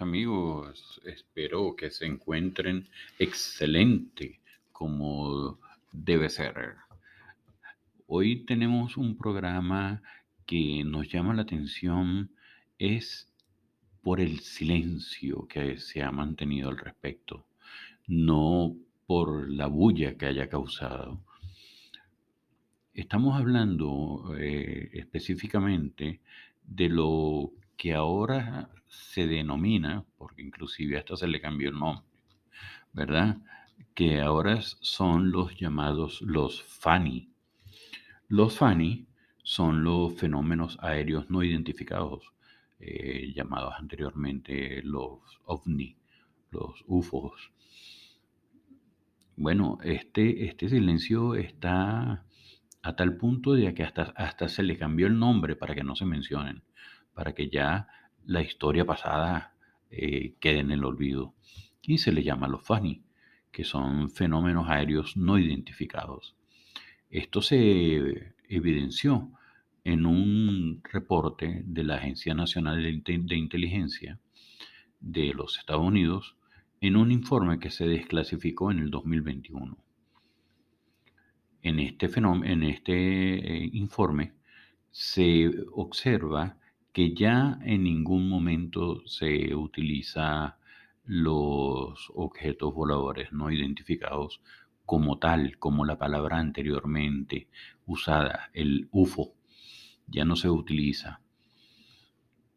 [0.00, 5.58] amigos, espero que se encuentren excelente como
[5.92, 6.76] debe ser.
[8.06, 10.02] Hoy tenemos un programa
[10.46, 12.30] que nos llama la atención,
[12.78, 13.30] es
[14.02, 17.46] por el silencio que se ha mantenido al respecto,
[18.06, 18.74] no
[19.06, 21.20] por la bulla que haya causado.
[22.94, 26.20] Estamos hablando eh, específicamente
[26.64, 32.04] de lo que ahora se denomina, porque inclusive hasta se le cambió el nombre,
[32.92, 33.38] ¿verdad?
[33.94, 37.30] Que ahora son los llamados los FANI.
[38.28, 39.06] Los FANI
[39.42, 42.32] son los fenómenos aéreos no identificados,
[42.78, 45.96] eh, llamados anteriormente los OVNI,
[46.50, 47.52] los UFOs.
[49.36, 52.24] Bueno, este, este silencio está
[52.82, 55.96] a tal punto de que hasta, hasta se le cambió el nombre para que no
[55.96, 56.62] se mencionen,
[57.14, 57.88] para que ya
[58.24, 59.54] la historia pasada
[59.90, 61.34] eh, quede en el olvido.
[61.82, 63.02] Y se le llama los FANI,
[63.50, 66.36] que son fenómenos aéreos no identificados.
[67.10, 69.30] Esto se evidenció
[69.84, 74.20] en un reporte de la Agencia Nacional de Inteligencia
[75.00, 76.36] de los Estados Unidos
[76.80, 79.76] en un informe que se desclasificó en el 2021.
[81.62, 84.32] En este, en este eh, informe
[84.90, 86.56] se observa
[86.92, 90.58] que ya en ningún momento se utiliza
[91.04, 94.42] los objetos voladores no identificados
[94.84, 97.48] como tal, como la palabra anteriormente
[97.86, 99.34] usada, el UFO,
[100.06, 101.22] ya no se utiliza,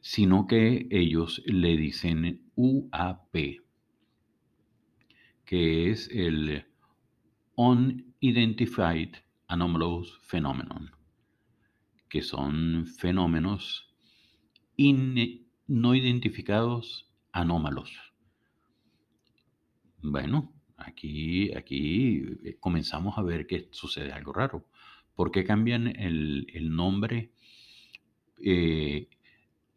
[0.02, 3.36] sino que ellos le dicen UAP,
[5.46, 6.66] que es el
[7.56, 9.16] Unidentified
[9.48, 10.92] Anomalous Phenomenon,
[12.10, 13.85] que son fenómenos
[14.78, 17.92] no identificados anómalos.
[20.02, 24.66] Bueno, aquí, aquí eh, comenzamos a ver que sucede algo raro.
[25.16, 26.46] ¿Por qué cambian el,
[26.76, 27.32] nombre
[28.44, 29.08] eh,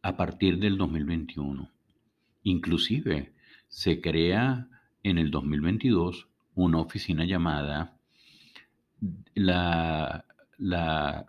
[0.03, 1.71] a partir del 2021?
[2.43, 3.33] Inclusive
[3.69, 4.69] se crea
[5.03, 7.97] en el 2022 una oficina llamada
[9.34, 10.25] la,
[10.56, 11.27] la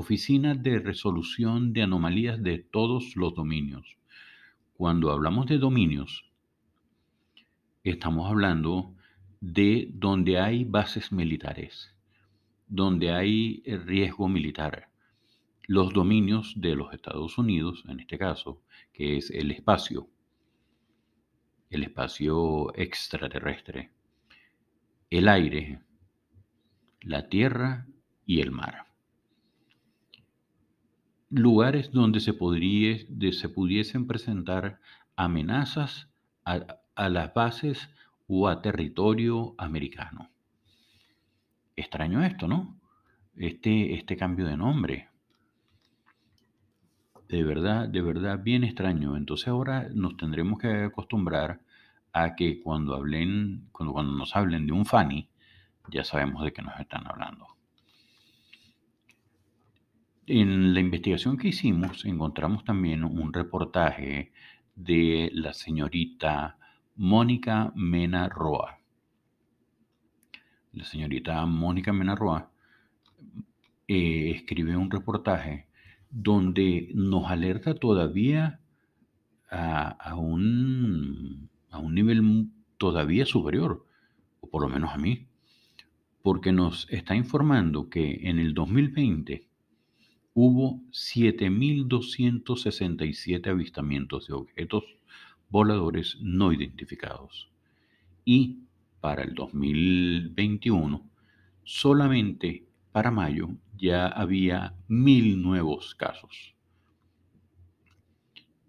[0.00, 3.98] Oficina de Resolución de Anomalías de todos los dominios.
[4.74, 6.30] Cuando hablamos de dominios,
[7.82, 8.94] estamos hablando
[9.40, 11.92] de donde hay bases militares,
[12.68, 14.88] donde hay riesgo militar.
[15.66, 20.08] Los dominios de los Estados Unidos, en este caso, que es el espacio,
[21.70, 23.90] el espacio extraterrestre,
[25.10, 25.80] el aire,
[27.00, 27.88] la tierra
[28.24, 28.87] y el mar
[31.30, 32.98] lugares donde se, podría,
[33.32, 34.80] se pudiesen presentar
[35.16, 36.08] amenazas
[36.44, 37.90] a, las bases
[38.26, 40.30] o a territorio americano.
[41.76, 42.76] Extraño esto, ¿no?
[43.36, 45.08] Este, este cambio de nombre.
[47.28, 49.16] De verdad, de verdad, bien extraño.
[49.16, 51.60] Entonces ahora nos tendremos que acostumbrar
[52.12, 55.28] a que cuando hablen, cuando, cuando nos hablen de un Fanny,
[55.90, 57.57] ya sabemos de qué nos están hablando.
[60.30, 64.30] En la investigación que hicimos encontramos también un reportaje
[64.76, 66.58] de la señorita
[66.96, 68.78] Mónica Mena Roa.
[70.74, 72.50] La señorita Mónica Mena Roa
[73.88, 75.66] eh, escribe un reportaje
[76.10, 78.60] donde nos alerta todavía
[79.50, 83.86] a, un, a un nivel todavía superior,
[84.42, 85.26] o por lo menos a mí,
[86.20, 89.47] porque nos está informando que en el 2020
[90.40, 94.84] hubo 7.267 avistamientos de objetos
[95.48, 97.50] voladores no identificados.
[98.24, 98.60] Y
[99.00, 101.04] para el 2021,
[101.64, 106.54] solamente para mayo ya había mil nuevos casos.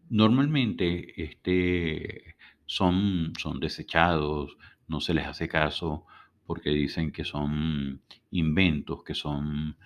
[0.09, 2.35] Normalmente este,
[2.65, 4.57] son, son desechados,
[4.87, 6.07] no se les hace caso
[6.49, 8.01] porque dicen que son
[8.31, 9.77] inventos, que son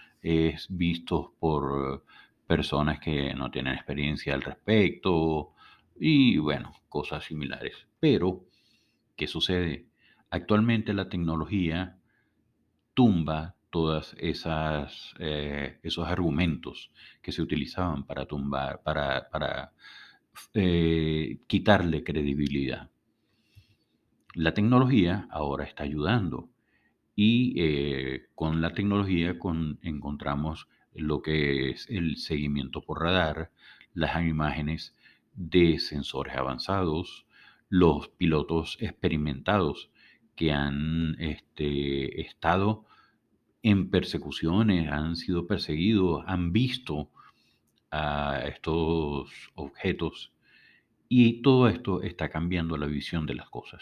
[0.69, 2.06] vistos por
[2.48, 5.51] personas que no tienen experiencia al respecto
[6.00, 7.86] y bueno, cosas similares.
[8.00, 8.45] Pero,
[9.18, 9.88] ¿qué sucede?
[10.30, 11.98] Actualmente la tecnología
[12.94, 13.57] tumba
[14.19, 19.74] esas eh, esos argumentos que se utilizaban para tumbar, para, para
[20.54, 22.89] eh, quitarle credibilidad.
[24.33, 26.53] La tecnología ahora está ayudando
[27.15, 33.51] y eh, con la tecnología con, encontramos lo que es el seguimiento por radar,
[33.94, 34.95] las imágenes
[35.33, 37.25] de sensores avanzados,
[37.69, 39.92] los pilotos experimentados
[40.36, 42.86] que han este, estado
[43.62, 47.09] en persecuciones, han sido perseguidos, han visto
[47.92, 50.33] a estos objetos
[51.07, 53.81] y todo esto está cambiando la visión de las cosas.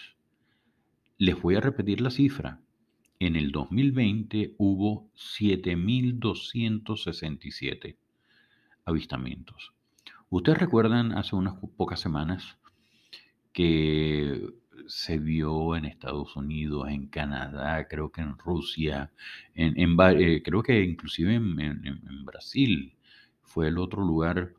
[1.18, 2.60] Les voy a repetir la cifra.
[3.22, 7.96] En el 2020 hubo 7.267
[8.84, 9.74] avistamientos.
[10.32, 12.58] Ustedes recuerdan hace unas pocas semanas
[13.54, 14.50] que
[14.88, 19.12] se vio en Estados Unidos, en Canadá, creo que en Rusia,
[19.54, 22.96] eh, creo que inclusive en, Brasil
[23.44, 24.54] fue el otro lugar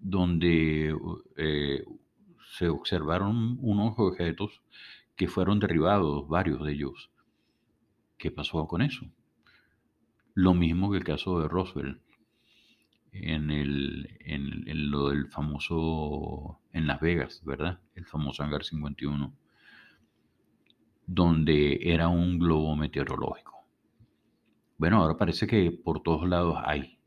[0.00, 0.92] donde
[1.36, 1.84] eh,
[2.58, 4.62] se observaron unos objetos
[5.14, 7.12] que fueron derribados, varios de ellos.
[8.20, 9.06] ¿Qué pasó con eso?
[10.34, 12.02] Lo mismo que el caso de Roswell,
[13.12, 17.80] en, el, en, lo del famoso, en Las Vegas, ¿verdad?
[17.94, 19.32] El famoso Hangar 51,
[21.06, 23.64] donde era un globo meteorológico.
[24.76, 26.98] Bueno, ahora parece que por todos lados hay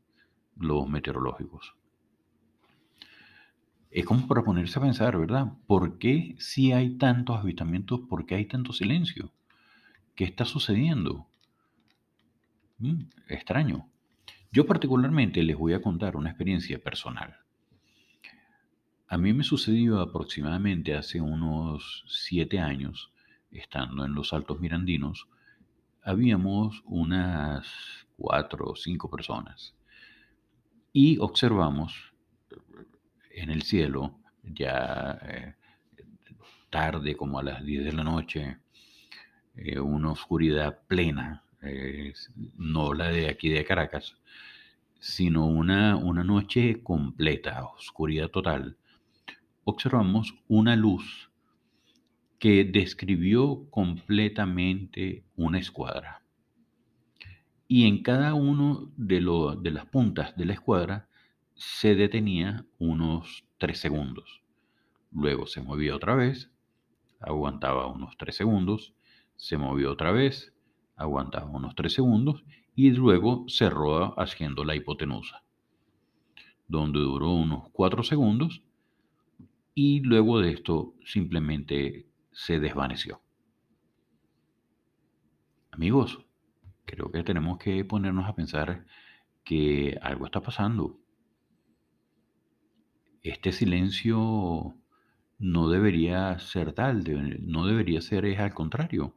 [0.56, 1.76] globos meteorológicos.
[3.92, 5.52] Es como para ponerse a pensar, ¿verdad?
[5.68, 9.32] ¿Por qué si hay tantos avistamientos, por qué hay tanto silencio?
[10.14, 11.26] ¿Qué está sucediendo?
[12.78, 13.88] Mm, extraño.
[14.52, 17.36] Yo particularmente les voy a contar una experiencia personal.
[19.08, 23.12] A mí me sucedió aproximadamente hace unos siete años,
[23.50, 25.28] estando en los Altos Mirandinos,
[26.02, 27.66] habíamos unas
[28.16, 29.74] cuatro o cinco personas
[30.92, 32.12] y observamos
[33.30, 35.54] en el cielo, ya eh,
[36.70, 38.58] tarde, como a las 10 de la noche,
[39.56, 41.42] eh, una oscuridad plena,
[42.58, 44.16] no la de aquí de Caracas,
[44.98, 48.76] sino una, una noche completa, oscuridad total,
[49.64, 51.30] observamos una luz
[52.38, 56.22] que describió completamente una escuadra.
[57.66, 59.20] Y en cada uno de,
[59.60, 61.08] de las puntas de la escuadra
[61.54, 64.42] se detenía unos 3 segundos.
[65.10, 66.50] Luego se movía otra vez,
[67.20, 68.94] aguantaba unos 3 segundos,
[69.36, 70.54] se movió otra vez,
[70.96, 72.44] aguantaba unos 3 segundos
[72.74, 75.44] y luego cerró haciendo la hipotenusa,
[76.66, 78.62] donde duró unos 4 segundos
[79.74, 83.20] y luego de esto simplemente se desvaneció.
[85.70, 86.24] Amigos,
[86.84, 88.86] creo que tenemos que ponernos a pensar
[89.44, 91.00] que algo está pasando.
[93.22, 94.76] Este silencio
[95.38, 97.02] no debería ser tal,
[97.40, 99.14] no debería ser es al contrario,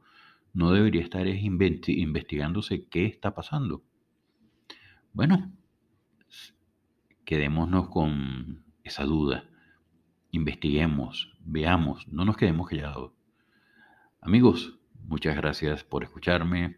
[0.58, 3.84] no debería estar investigándose qué está pasando.
[5.14, 5.54] Bueno,
[7.26, 9.48] quedémonos con esa duda,
[10.32, 13.12] investiguemos, veamos, no nos quedemos callados.
[14.20, 16.78] Amigos, muchas gracias por escucharme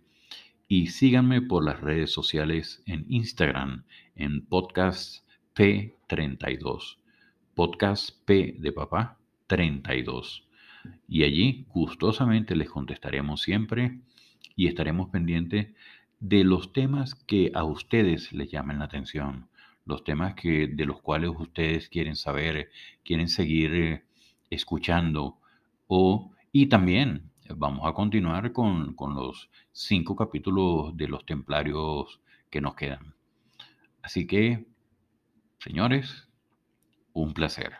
[0.68, 5.25] y síganme por las redes sociales en Instagram en podcast
[5.56, 6.98] P32.
[7.56, 9.18] Podcast P de papá
[9.48, 10.49] 32
[11.08, 14.00] y allí gustosamente les contestaremos siempre
[14.56, 15.74] y estaremos pendientes
[16.20, 19.50] de los temas que a ustedes les llamen la atención,
[19.86, 22.70] los temas que, de los cuales ustedes quieren saber,
[23.03, 24.03] quieren seguir eh,
[24.50, 25.38] escuchando
[25.88, 32.62] o y también vamos a continuar con, con los cinco capítulos de los templarios que
[32.62, 33.15] nos quedan.
[34.01, 34.65] Así que,
[35.60, 36.27] señores,
[37.13, 37.74] un placer.